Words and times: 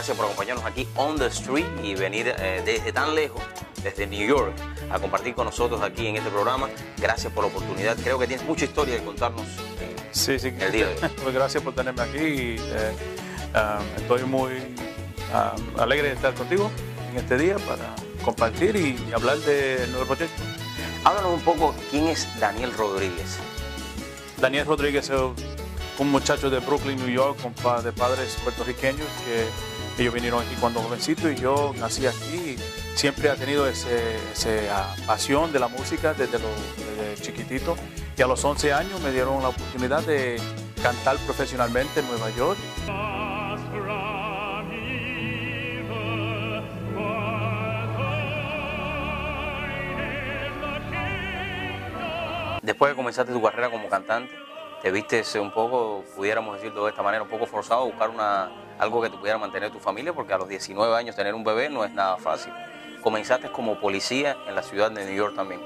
Gracias 0.00 0.16
por 0.16 0.24
acompañarnos 0.24 0.64
aquí 0.64 0.88
on 0.96 1.18
the 1.18 1.26
street 1.26 1.66
y 1.84 1.94
venir 1.94 2.34
eh, 2.38 2.62
desde 2.64 2.90
tan 2.90 3.14
lejos, 3.14 3.42
desde 3.82 4.06
New 4.06 4.26
York, 4.26 4.54
a 4.90 4.98
compartir 4.98 5.34
con 5.34 5.44
nosotros 5.44 5.82
aquí 5.82 6.06
en 6.06 6.16
este 6.16 6.30
programa. 6.30 6.70
Gracias 6.96 7.30
por 7.30 7.44
la 7.44 7.50
oportunidad. 7.50 7.98
Creo 7.98 8.18
que 8.18 8.26
tienes 8.26 8.46
mucha 8.46 8.64
historia 8.64 8.94
de 8.94 9.04
contarnos 9.04 9.42
eh, 9.78 9.94
Sí, 10.10 10.38
sí. 10.38 10.54
el 10.58 10.72
día 10.72 10.86
de 10.86 10.94
hoy. 10.94 11.10
Pues 11.22 11.34
gracias 11.34 11.62
por 11.62 11.74
tenerme 11.74 12.00
aquí. 12.00 12.16
y, 12.16 12.56
eh, 12.58 12.92
ah, 13.52 13.80
estoy 13.98 14.24
muy 14.24 14.74
ah, 15.34 15.54
alegre 15.76 16.08
de 16.08 16.14
estar 16.14 16.32
contigo 16.32 16.70
en 17.10 17.18
este 17.18 17.36
día 17.36 17.56
para 17.58 17.94
compartir 18.24 18.76
y, 18.76 19.12
hablar 19.12 19.36
del 19.40 19.92
nuevo 19.92 20.06
proyecto. 20.06 20.42
Háblanos 21.04 21.34
un 21.34 21.42
poco 21.42 21.74
quién 21.90 22.06
es 22.06 22.26
Daniel 22.40 22.72
Rodríguez. 22.72 23.36
Daniel 24.38 24.64
Rodríguez 24.64 25.10
es 25.10 25.20
un 25.98 26.10
muchacho 26.10 26.48
de 26.48 26.60
Brooklyn, 26.60 26.96
New 26.96 27.10
York, 27.10 27.36
de 27.82 27.92
padres 27.92 28.38
puertorriqueños 28.42 29.06
que 29.26 29.69
ellos 30.00 30.14
vinieron 30.14 30.42
aquí 30.42 30.54
cuando 30.58 30.80
jovencito 30.80 31.30
y 31.30 31.36
yo 31.36 31.74
nací 31.78 32.06
aquí. 32.06 32.56
Siempre 32.94 33.28
ha 33.30 33.36
tenido 33.36 33.66
ese, 33.66 34.16
ese, 34.32 34.70
ah, 34.70 34.94
pasión 35.06 35.52
de 35.52 35.58
la 35.58 35.68
música 35.68 36.14
desde 36.14 36.38
chiquitito 37.20 37.76
y 38.16 38.22
a 38.22 38.26
los 38.26 38.44
11 38.44 38.72
años 38.72 39.00
me 39.00 39.12
dieron 39.12 39.42
la 39.42 39.48
oportunidad 39.48 40.02
de 40.02 40.40
cantar 40.82 41.16
profesionalmente 41.18 42.00
en 42.00 42.06
Nueva 42.08 42.30
York. 42.30 42.58
Después 52.62 52.92
de 52.92 52.96
comenzaste 52.96 53.32
tu 53.32 53.42
carrera 53.42 53.70
como 53.70 53.88
cantante, 53.88 54.34
te 54.82 54.90
viste 54.90 55.22
un 55.38 55.50
poco, 55.50 56.04
pudiéramos 56.16 56.56
decirlo 56.56 56.84
de 56.84 56.90
esta 56.90 57.02
manera, 57.02 57.22
un 57.22 57.28
poco 57.28 57.46
forzado 57.46 57.84
buscar 57.84 58.08
una, 58.08 58.50
algo 58.78 59.02
que 59.02 59.10
te 59.10 59.16
pudiera 59.18 59.38
mantener 59.38 59.70
tu 59.70 59.78
familia, 59.78 60.12
porque 60.12 60.32
a 60.32 60.38
los 60.38 60.48
19 60.48 60.96
años 60.96 61.14
tener 61.14 61.34
un 61.34 61.44
bebé 61.44 61.68
no 61.68 61.84
es 61.84 61.92
nada 61.92 62.16
fácil. 62.16 62.52
Comenzaste 63.02 63.50
como 63.50 63.78
policía 63.78 64.36
en 64.46 64.54
la 64.54 64.62
ciudad 64.62 64.90
de 64.90 65.04
New 65.04 65.14
York 65.14 65.34
también. 65.34 65.60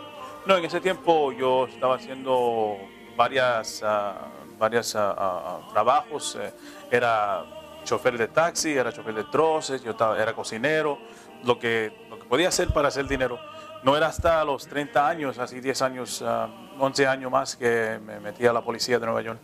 No, 0.47 0.57
en 0.57 0.65
ese 0.65 0.81
tiempo 0.81 1.33
yo 1.33 1.67
estaba 1.67 1.97
haciendo 1.97 2.77
varias, 3.17 3.83
ah, 3.85 4.29
varias 4.59 4.95
ah, 4.97 5.61
trabajos. 5.73 6.37
eh, 6.41 6.53
era 6.91 7.45
chofer 7.85 8.17
de 8.19 8.29
taxi, 8.29 8.73
era 8.73 8.93
chofer 8.93 9.15
de 9.15 9.25
troces, 9.25 9.83
yo 9.83 9.93
estaba, 9.93 10.21
era 10.21 10.33
cocinero, 10.33 10.99
lo 11.45 11.59
que, 11.59 11.93
lo 12.11 12.19
que 12.19 12.25
podía 12.25 12.49
hacer 12.49 12.69
para 12.69 12.89
hacer 12.89 13.07
dinero. 13.07 13.39
No 13.83 13.97
era 13.97 14.07
hasta 14.07 14.45
los 14.45 14.67
30 14.67 15.09
años, 15.09 15.39
así 15.39 15.61
10 15.61 15.83
años, 15.83 16.25
ah, 16.27 16.49
11 16.79 17.07
años 17.07 17.31
más 17.31 17.57
que 17.57 18.01
me 18.05 18.19
metí 18.19 18.47
a 18.47 18.53
la 18.53 18.63
policía 18.63 18.99
de 18.99 19.07
Nueva 19.07 19.23
York. 19.23 19.41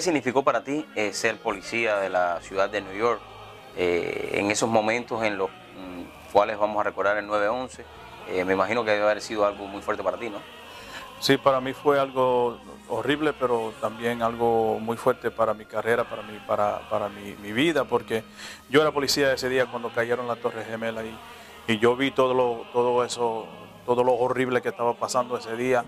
¿Qué 0.00 0.04
significó 0.04 0.42
para 0.42 0.64
ti 0.64 0.86
eh, 0.96 1.12
ser 1.12 1.36
policía 1.36 1.98
de 1.98 2.08
la 2.08 2.40
ciudad 2.40 2.70
de 2.70 2.80
New 2.80 2.94
York 2.94 3.20
eh, 3.76 4.30
en 4.32 4.50
esos 4.50 4.66
momentos 4.66 5.22
en 5.22 5.36
los 5.36 5.50
mm, 5.50 6.32
cuales 6.32 6.58
vamos 6.58 6.80
a 6.80 6.84
recordar 6.84 7.18
el 7.18 7.28
9-11? 7.28 7.84
Eh, 8.30 8.46
me 8.46 8.54
imagino 8.54 8.82
que 8.82 8.92
debe 8.92 9.02
haber 9.02 9.20
sido 9.20 9.44
algo 9.44 9.66
muy 9.66 9.82
fuerte 9.82 10.02
para 10.02 10.16
ti, 10.16 10.30
¿no? 10.30 10.38
Sí, 11.18 11.36
para 11.36 11.60
mí 11.60 11.74
fue 11.74 12.00
algo 12.00 12.58
horrible, 12.88 13.34
pero 13.34 13.74
también 13.78 14.22
algo 14.22 14.80
muy 14.80 14.96
fuerte 14.96 15.30
para 15.30 15.52
mi 15.52 15.66
carrera, 15.66 16.04
para 16.04 16.22
mi, 16.22 16.38
para, 16.38 16.80
para 16.88 17.10
mi, 17.10 17.36
mi 17.42 17.52
vida, 17.52 17.84
porque 17.84 18.24
yo 18.70 18.80
era 18.80 18.92
policía 18.92 19.34
ese 19.34 19.50
día 19.50 19.66
cuando 19.66 19.90
cayeron 19.90 20.26
las 20.26 20.38
Torres 20.38 20.66
Gemelas 20.66 21.04
y, 21.04 21.72
y 21.74 21.78
yo 21.78 21.94
vi 21.94 22.10
todo, 22.10 22.32
lo, 22.32 22.64
todo 22.72 23.04
eso, 23.04 23.46
todo 23.84 24.02
lo 24.02 24.14
horrible 24.14 24.62
que 24.62 24.70
estaba 24.70 24.94
pasando 24.94 25.36
ese 25.36 25.54
día. 25.56 25.84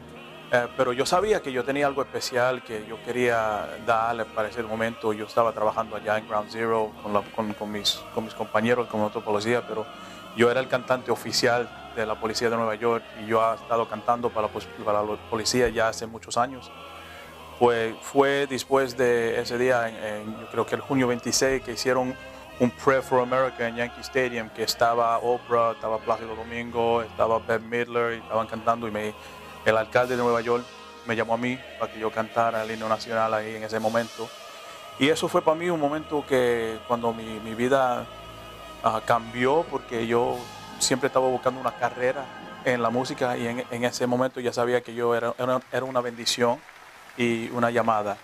Eh, 0.54 0.68
pero 0.76 0.92
yo 0.92 1.06
sabía 1.06 1.40
que 1.40 1.50
yo 1.50 1.64
tenía 1.64 1.86
algo 1.86 2.02
especial 2.02 2.62
que 2.62 2.84
yo 2.86 3.02
quería 3.04 3.70
darle 3.86 4.26
para 4.26 4.48
ese 4.48 4.62
momento. 4.62 5.12
Yo 5.14 5.24
estaba 5.24 5.52
trabajando 5.52 5.96
allá 5.96 6.18
en 6.18 6.28
Ground 6.28 6.50
Zero 6.50 6.92
con, 7.02 7.12
la- 7.14 7.22
con- 7.34 7.54
con 7.54 7.72
mis, 7.72 8.02
con 8.14 8.24
mis 8.24 8.34
compañeros, 8.34 8.86
con 8.88 9.00
otro 9.00 9.22
policía, 9.22 9.66
pero 9.66 9.86
yo 10.36 10.50
era 10.50 10.60
el 10.60 10.68
cantante 10.68 11.10
oficial 11.10 11.70
de 11.96 12.04
la 12.04 12.16
policía 12.20 12.50
de 12.50 12.56
Nueva 12.56 12.74
York 12.74 13.02
y 13.22 13.26
yo 13.28 13.40
he 13.50 13.54
estado 13.54 13.88
cantando 13.88 14.28
para, 14.28 14.48
para 14.84 15.02
la 15.02 15.16
policía 15.30 15.68
ya 15.70 15.88
hace 15.88 16.06
muchos 16.06 16.36
años. 16.36 16.70
Pues 17.58 17.94
fue 18.02 18.46
después 18.46 18.96
de 18.98 19.40
ese 19.40 19.56
día, 19.56 19.88
en, 19.88 19.96
en, 20.28 20.40
yo 20.40 20.46
creo 20.50 20.66
que 20.66 20.74
el 20.74 20.80
junio 20.82 21.06
26, 21.06 21.62
que 21.62 21.72
hicieron 21.72 22.14
un 22.60 22.70
Prayer 22.70 23.02
for 23.02 23.20
America 23.20 23.66
en 23.66 23.76
Yankee 23.76 24.00
Stadium, 24.02 24.50
que 24.50 24.64
estaba 24.64 25.16
Oprah, 25.18 25.72
estaba 25.72 25.98
Plácido 25.98 26.34
Domingo, 26.34 27.00
estaba 27.02 27.38
Bette 27.38 27.62
Midler, 27.62 28.14
y 28.14 28.16
estaban 28.18 28.46
cantando 28.46 28.88
y 28.88 28.90
me, 28.90 29.14
el 29.64 29.76
alcalde 29.76 30.16
de 30.16 30.22
Nueva 30.22 30.40
York 30.40 30.64
me 31.06 31.16
llamó 31.16 31.34
a 31.34 31.36
mí 31.36 31.58
para 31.78 31.92
que 31.92 31.98
yo 31.98 32.10
cantara 32.10 32.62
el 32.62 32.70
himno 32.70 32.88
nacional 32.88 33.34
ahí 33.34 33.56
en 33.56 33.64
ese 33.64 33.78
momento. 33.78 34.28
Y 34.98 35.08
eso 35.08 35.28
fue 35.28 35.42
para 35.42 35.56
mí 35.56 35.70
un 35.70 35.80
momento 35.80 36.24
que 36.26 36.78
cuando 36.86 37.12
mi, 37.12 37.24
mi 37.40 37.54
vida 37.54 38.04
ah, 38.84 39.00
cambió, 39.04 39.64
porque 39.70 40.06
yo 40.06 40.38
siempre 40.78 41.06
estaba 41.08 41.28
buscando 41.28 41.60
una 41.60 41.72
carrera 41.72 42.24
en 42.64 42.82
la 42.82 42.90
música 42.90 43.36
y 43.36 43.46
en, 43.46 43.64
en 43.70 43.84
ese 43.84 44.06
momento 44.06 44.40
ya 44.40 44.52
sabía 44.52 44.82
que 44.82 44.94
yo 44.94 45.14
era, 45.14 45.34
era, 45.38 45.84
una 45.84 46.00
bendición 46.00 46.60
y 47.16 47.48
una 47.50 47.70
llamada. 47.70 48.16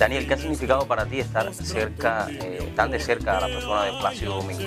Daniel, 0.00 0.26
¿qué 0.26 0.32
ha 0.32 0.38
significado 0.38 0.86
para 0.86 1.04
ti 1.04 1.20
estar 1.20 1.52
cerca, 1.52 2.26
eh, 2.30 2.72
tan 2.74 2.90
de 2.90 2.98
cerca 2.98 3.36
a 3.36 3.40
la 3.42 3.46
persona 3.48 3.84
de 3.84 3.90
Plácido 4.00 4.36
Domingo? 4.36 4.64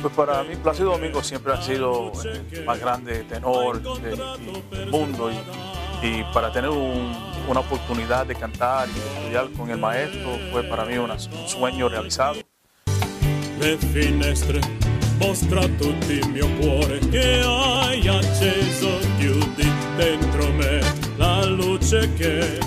Pues 0.00 0.14
para 0.14 0.44
mí 0.44 0.54
Plácido 0.54 0.92
Domingo 0.92 1.20
siempre 1.20 1.52
ha 1.52 1.60
sido 1.60 2.12
el 2.52 2.64
más 2.64 2.78
grande 2.78 3.24
tenor 3.24 3.82
del, 4.00 4.88
mundo 4.88 5.32
y, 5.32 6.06
y 6.06 6.24
para 6.32 6.52
tener 6.52 6.70
un- 6.70 7.12
una 7.48 7.58
oportunidad 7.58 8.24
de 8.24 8.36
cantar 8.36 8.86
y 8.88 9.18
estudiar 9.18 9.50
con 9.56 9.68
el 9.70 9.78
maestro 9.78 10.38
fue 10.52 10.62
para 10.62 10.84
mí 10.84 10.96
una- 10.96 11.14
un 11.14 11.48
sueño 11.48 11.88
realizado. 11.88 12.36
Le 13.58 13.76
finestre 13.78 14.60
mostra 15.18 15.62
tutti 15.76 16.12
il 16.22 16.28
mio 16.28 16.46
cuore 16.60 17.00
che 17.10 17.42
hai 17.44 18.06
acceso 18.06 18.90
chiudi 19.18 19.68
dentro 19.96 20.52
me 20.52 20.80
la 21.16 21.44
luce 21.46 22.08
che 22.14 22.58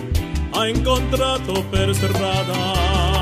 hai 0.58 0.72
incontrato 0.72 1.64
per 1.70 1.94
strada 1.94 3.17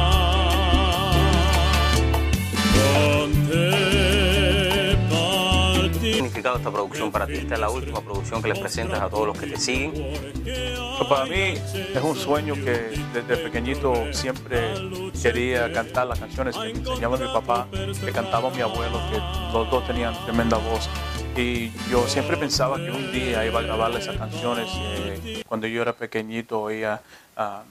significado 6.46 6.58
esta 6.58 6.72
producción 6.72 7.12
para 7.12 7.26
ti? 7.26 7.34
Esta 7.36 7.56
es 7.56 7.60
la 7.60 7.70
última 7.70 8.02
producción 8.02 8.42
que 8.42 8.50
les 8.50 8.60
presentas 8.60 9.02
a 9.02 9.10
todos 9.10 9.28
los 9.28 9.38
que 9.38 9.48
te 9.48 9.58
siguen. 9.58 9.94
Pues 10.98 11.10
para 11.10 11.26
mí 11.26 11.56
es 11.94 12.04
un 12.04 12.16
sueño 12.16 12.54
que 12.54 13.02
desde 13.14 13.38
pequeñito 13.38 14.14
siempre 14.14 14.74
quería 15.22 15.72
cantar 15.74 16.08
las 16.08 16.20
canciones 16.20 16.56
que 16.56 16.74
me 16.74 16.80
enseñaba 16.80 17.18
mi 17.18 17.26
papá, 17.26 17.68
que 17.72 18.12
cantaba 18.12 18.50
mi 18.52 18.62
abuelo, 18.62 19.00
que 19.12 19.18
los 19.54 19.70
dos 19.72 19.88
tenían 19.88 20.14
tremenda 20.26 20.58
voz. 20.58 20.88
Y 21.36 21.72
yo 21.90 22.08
siempre 22.08 22.38
pensaba 22.38 22.78
que 22.78 22.92
un 22.92 23.12
día 23.12 23.46
iba 23.46 23.60
a 23.60 23.64
grabarle 23.64 24.00
esas 24.00 24.16
canciones. 24.16 24.70
eh, 24.74 25.44
cuando 25.48 25.68
yo 25.68 25.82
era 25.82 25.94
pequeñito 25.94 26.62
oía 26.62 27.02
ah, 27.36 27.64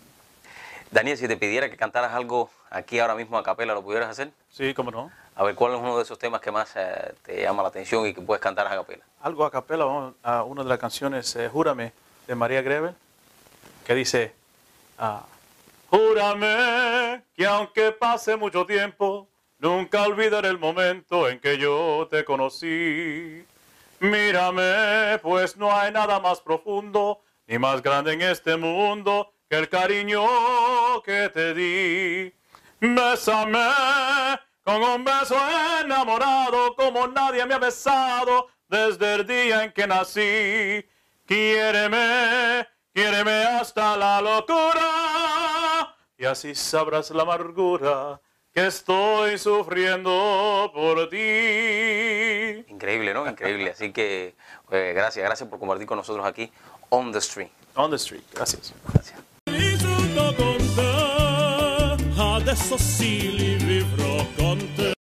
Daniel, 0.90 1.16
si 1.16 1.26
te 1.26 1.36
pidiera 1.36 1.70
que 1.70 1.76
cantaras 1.76 2.12
algo 2.12 2.50
aquí 2.70 2.98
ahora 2.98 3.14
mismo 3.14 3.38
a 3.38 3.42
capela, 3.42 3.72
¿lo 3.74 3.82
pudieras 3.82 4.10
hacer? 4.10 4.30
sí, 4.50 4.74
cómo 4.74 4.90
no. 4.90 5.10
A 5.36 5.42
ver, 5.42 5.56
¿cuál 5.56 5.74
es 5.74 5.80
uno 5.80 5.96
de 5.96 6.04
esos 6.04 6.18
temas 6.18 6.40
que 6.40 6.52
más 6.52 6.70
eh, 6.76 7.12
te 7.22 7.42
llama 7.42 7.62
la 7.62 7.68
atención 7.68 8.06
y 8.06 8.14
que 8.14 8.20
puedes 8.20 8.40
cantar 8.40 8.68
a 8.68 8.70
capela? 8.70 9.04
Algo 9.20 9.44
a 9.44 9.50
capela, 9.50 9.84
vamos 9.84 10.14
a 10.22 10.44
una 10.44 10.62
de 10.62 10.68
las 10.68 10.78
canciones, 10.78 11.34
eh, 11.34 11.48
Júrame, 11.48 11.92
de 12.28 12.34
María 12.36 12.62
Grevel, 12.62 12.94
que 13.84 13.94
dice, 13.94 14.32
ah, 14.96 15.24
Júrame 15.90 17.22
que 17.34 17.46
aunque 17.46 17.90
pase 17.90 18.36
mucho 18.36 18.64
tiempo, 18.64 19.28
nunca 19.58 20.02
olvidaré 20.02 20.48
el 20.48 20.58
momento 20.58 21.28
en 21.28 21.40
que 21.40 21.58
yo 21.58 22.06
te 22.08 22.24
conocí. 22.24 23.44
Mírame, 23.98 25.18
pues 25.20 25.56
no 25.56 25.74
hay 25.74 25.90
nada 25.90 26.20
más 26.20 26.40
profundo 26.40 27.20
ni 27.46 27.58
más 27.58 27.82
grande 27.82 28.12
en 28.12 28.22
este 28.22 28.56
mundo 28.56 29.32
que 29.48 29.56
el 29.56 29.68
cariño 29.68 30.22
que 31.04 31.28
te 31.28 31.54
di. 31.54 32.32
Bésame 32.80 33.60
con 34.64 34.82
un 34.82 35.04
beso 35.04 35.36
enamorado 35.82 36.74
como 36.74 37.06
nadie 37.06 37.44
me 37.46 37.54
ha 37.54 37.58
besado 37.58 38.48
desde 38.68 39.14
el 39.14 39.26
día 39.26 39.64
en 39.64 39.72
que 39.72 39.86
nací. 39.86 40.84
Quiéreme, 41.26 42.66
quiéreme 42.92 43.44
hasta 43.44 43.96
la 43.96 44.20
locura 44.20 45.94
y 46.16 46.24
así 46.24 46.54
sabrás 46.54 47.10
la 47.10 47.22
amargura 47.22 48.20
que 48.52 48.66
estoy 48.66 49.36
sufriendo 49.36 50.70
por 50.72 51.08
ti. 51.08 52.64
Increíble, 52.68 53.12
¿no? 53.12 53.28
Increíble. 53.28 53.70
Así 53.70 53.92
que 53.92 54.34
eh, 54.70 54.92
gracias, 54.94 55.24
gracias 55.24 55.48
por 55.48 55.58
compartir 55.58 55.86
con 55.86 55.98
nosotros 55.98 56.24
aquí 56.24 56.50
On 56.88 57.12
the 57.12 57.18
Street. 57.18 57.50
On 57.74 57.90
the 57.90 57.96
Street, 57.96 58.22
gracias. 58.32 58.72
Gracias. 58.92 59.18
Vissuto 62.54 62.68
con 62.68 62.76
te, 62.76 62.76
adesso 62.76 62.78
sì 62.78 63.36
li 63.36 63.54
vivrò 63.56 64.26
con 64.36 64.74
te. 64.76 64.94